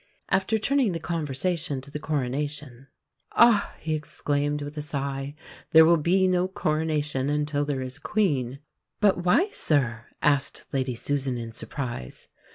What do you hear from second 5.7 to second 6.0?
"there will